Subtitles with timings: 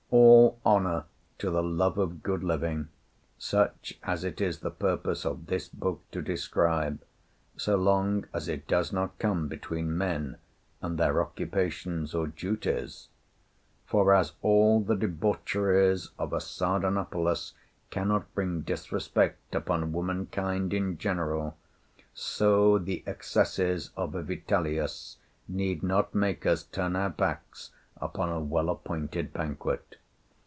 [0.13, 1.05] All honor
[1.37, 2.89] to the love of good living,
[3.37, 7.01] such as it is the purpose of this book to describe,
[7.55, 10.35] so long as it does not come between men
[10.81, 13.07] and their occupations or duties!
[13.85, 17.53] For, as all the debaucheries of a Sardanapalus
[17.89, 21.55] cannot bring disrespect upon womankind in general,
[22.13, 28.41] so the excesses of a Vitellius need not make us turn our backs upon a
[28.41, 29.95] well appointed banquet.